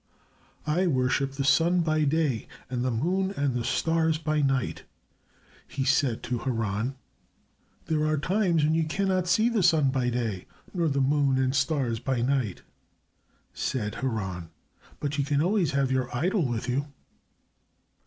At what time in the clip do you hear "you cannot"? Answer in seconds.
8.73-9.27